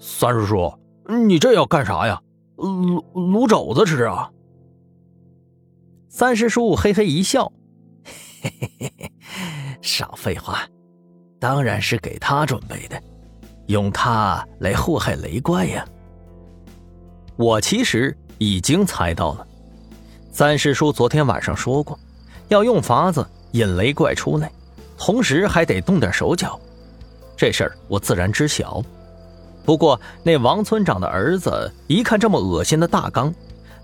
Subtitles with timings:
[0.00, 0.72] 三师叔，
[1.26, 2.20] 你这要干啥呀？
[2.56, 4.30] 卤卤肘子吃啊？
[6.08, 7.50] 三师叔嘿嘿一笑，
[8.04, 9.12] 嘿嘿嘿嘿，
[9.82, 10.60] 少废话，
[11.40, 13.00] 当然是给他准备的，
[13.66, 15.84] 用他来祸害雷怪呀。
[17.36, 19.46] 我其实已经猜到了，
[20.30, 21.98] 三师叔昨天晚上说过，
[22.48, 24.50] 要用法子引雷怪出来，
[24.96, 26.58] 同时还得动点手脚。
[27.36, 28.80] 这事儿我自然知晓。
[29.68, 33.34] 不过，那王村长的儿子一看这么恶心的大缸，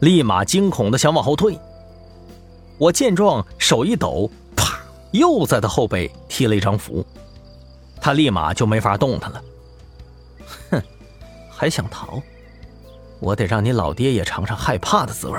[0.01, 1.59] 立马惊恐的想往后退。
[2.79, 4.80] 我见状，手一抖，啪，
[5.12, 7.05] 又在他后背踢了一张符，
[8.01, 9.43] 他立马就没法动弹了。
[10.70, 10.83] 哼，
[11.51, 12.19] 还想逃？
[13.21, 15.38] 我得让你老爹也尝尝害怕的滋味。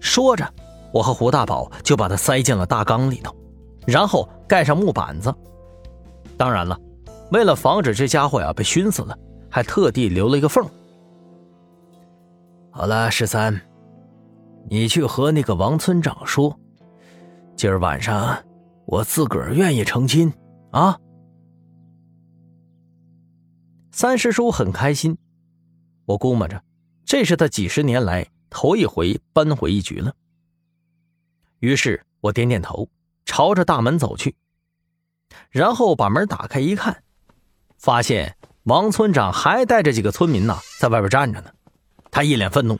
[0.00, 0.50] 说着，
[0.94, 3.36] 我和胡大宝就把他塞进了大缸里头，
[3.86, 5.30] 然后盖上木板子。
[6.38, 6.74] 当然了。
[7.32, 9.18] 为了防止这家伙呀被熏死了，
[9.50, 10.68] 还特地留了一个缝。
[12.70, 13.58] 好了，十三，
[14.68, 16.58] 你去和那个王村长说，
[17.56, 18.44] 今儿晚上
[18.84, 20.30] 我自个儿愿意成亲
[20.72, 20.98] 啊。
[23.92, 25.16] 三师叔很开心，
[26.04, 26.62] 我估摸着
[27.04, 30.14] 这是他几十年来头一回扳回一局了。
[31.60, 32.88] 于是我点点头，
[33.24, 34.34] 朝着大门走去，
[35.48, 37.02] 然后把门打开一看。
[37.82, 41.50] 发现王村长还带着几个村民呢，在外边站着呢。
[42.12, 42.78] 他一脸愤怒，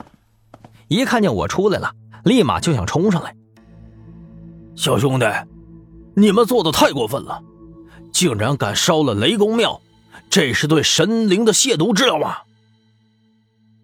[0.86, 1.90] 一看见我出来了，
[2.22, 3.34] 立马就想冲上来。
[4.76, 5.26] 小兄弟，
[6.14, 7.42] 你们做的太过分了，
[8.12, 9.80] 竟然敢烧了雷公庙，
[10.30, 12.36] 这是对神灵的亵渎，知道吗？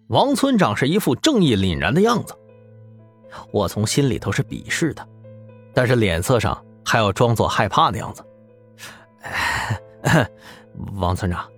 [0.07, 2.33] 王村长是一副正义凛然的样子，
[3.51, 5.05] 我从心里头是鄙视他，
[5.73, 8.23] 但是脸色上还要装作害怕的样子。
[10.95, 11.49] 王村长，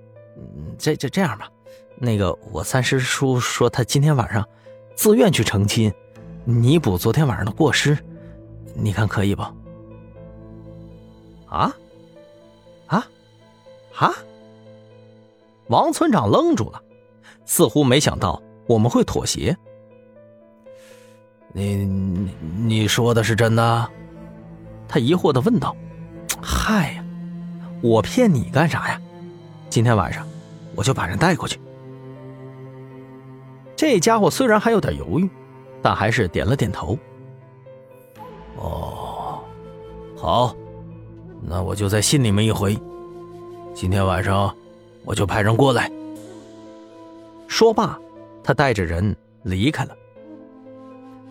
[0.78, 1.50] 这这这样吧，
[1.98, 4.48] 那个我三师叔说他今天晚上
[4.96, 5.94] 自愿去成亲，
[6.46, 7.98] 弥补昨天晚上的过失，
[8.74, 9.42] 你看可以不？
[11.48, 11.76] 啊？
[12.88, 13.08] 啊？
[13.96, 14.14] 啊？
[15.68, 16.82] 王村长愣住了，
[17.46, 19.56] 似乎没想到我们会妥协。
[21.54, 21.86] 你
[22.58, 23.90] 你说的是真的？
[24.88, 25.76] 他疑惑的问道。
[26.42, 27.04] 嗨呀，
[27.82, 29.02] 我骗你干啥呀？
[29.72, 30.28] 今天晚上，
[30.76, 31.58] 我就把人带过去。
[33.74, 35.30] 这家伙虽然还有点犹豫，
[35.82, 36.98] 但还是点了点头。
[38.58, 39.40] 哦，
[40.18, 40.54] 好，
[41.42, 42.78] 那我就再信你们一回。
[43.74, 44.54] 今天晚上，
[45.06, 45.90] 我就派人过来。
[47.48, 47.98] 说罢，
[48.44, 49.96] 他带着人离开了。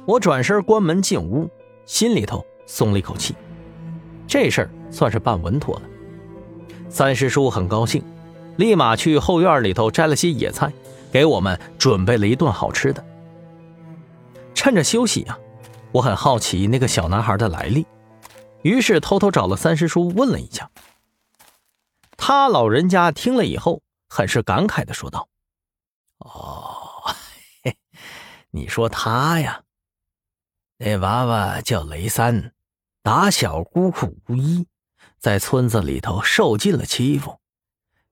[0.06, 1.46] 我转身关门进屋，
[1.84, 3.34] 心里头松了一口气，
[4.26, 5.82] 这事儿算是办稳妥了。
[6.88, 8.02] 三师叔很高兴。
[8.60, 10.70] 立马去后院里头摘了些野菜，
[11.10, 13.02] 给我们准备了一顿好吃的。
[14.54, 15.38] 趁着休息啊，
[15.92, 17.86] 我很好奇那个小男孩的来历，
[18.60, 20.70] 于是偷偷找了三师叔问了一下。
[22.18, 25.26] 他老人家听了以后，很是感慨的说道
[26.20, 27.14] ：“哦，
[28.52, 29.62] 你说他呀，
[30.76, 32.52] 那娃娃叫雷三，
[33.02, 34.66] 打小孤苦无依，
[35.18, 37.38] 在村子里头受尽了欺负。”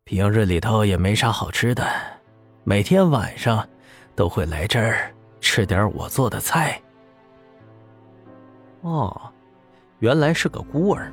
[0.09, 1.87] 平日里头也没啥好吃的，
[2.65, 3.69] 每天晚上
[4.15, 6.81] 都会来这儿吃点我做的菜。
[8.81, 9.21] 哦，
[9.99, 11.13] 原来是个孤儿。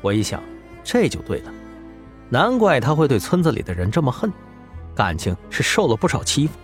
[0.00, 0.42] 我一想，
[0.82, 1.52] 这就对了，
[2.30, 4.32] 难怪他会对村子里的人这么恨，
[4.94, 6.54] 感情是受了不少欺负。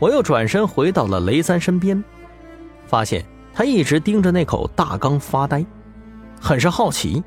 [0.00, 2.02] 我又转身回到了雷三身边，
[2.88, 3.24] 发现
[3.54, 5.64] 他一直盯着那口大缸发呆，
[6.40, 7.22] 很是好奇。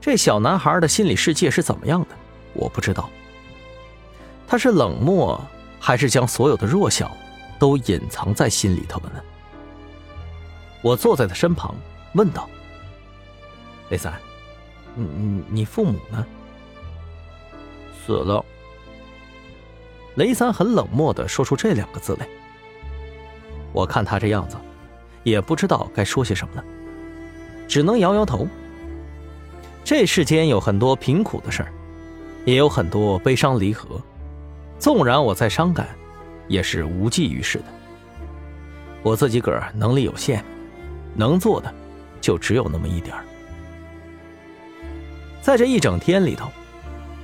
[0.00, 2.08] 这小男孩的心理世界是怎么样的？
[2.54, 3.08] 我不知道。
[4.46, 5.40] 他是冷漠，
[5.78, 7.14] 还是将所有的弱小
[7.58, 9.20] 都隐藏在心里头了呢？
[10.80, 11.74] 我坐在他身旁，
[12.14, 12.48] 问道
[13.90, 14.12] ：“雷三，
[14.94, 16.24] 你你你父母呢？”
[18.06, 18.42] 死了。
[20.14, 22.26] 雷三很冷漠的说出这两个字来。
[23.72, 24.56] 我看他这样子，
[25.24, 26.64] 也不知道该说些什么了，
[27.68, 28.46] 只能摇摇头。
[29.88, 31.72] 这世间有很多贫苦的事儿，
[32.44, 33.98] 也有很多悲伤离合。
[34.78, 35.88] 纵然我再伤感，
[36.46, 37.64] 也是无济于事的。
[39.02, 40.44] 我自己个儿能力有限，
[41.14, 41.72] 能做的
[42.20, 43.24] 就只有那么一点儿。
[45.40, 46.50] 在这一整天里头，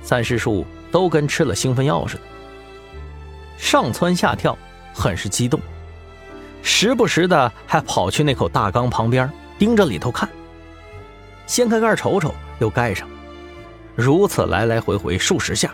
[0.01, 2.23] 三师叔都跟吃了兴奋药似的，
[3.59, 4.57] 上蹿下跳，
[4.91, 5.59] 很是激动，
[6.63, 10.27] 时不时的还跑去那口大缸旁边盯着里头看。
[11.45, 13.07] 掀开盖瞅瞅，又盖上。
[13.95, 15.73] 如此来来回回数十下，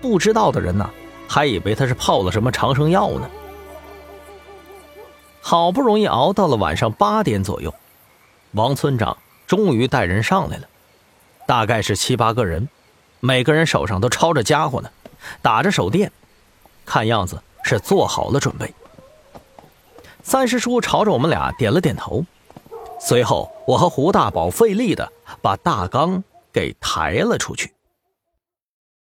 [0.00, 0.90] 不知道的人呢，
[1.28, 3.28] 还以为他是泡了什么长生药呢。
[5.40, 7.72] 好不容易熬到了晚上八点左右，
[8.52, 9.16] 王村长
[9.46, 10.66] 终于带人上来了，
[11.46, 12.68] 大概是七八个人，
[13.20, 14.90] 每个人手上都抄着家伙呢，
[15.42, 16.10] 打着手电，
[16.84, 18.74] 看样子是做好了准备。
[20.22, 22.24] 三师叔朝着我们俩点了点头，
[22.98, 27.75] 随后我和胡大宝费力的把大缸给抬了出去。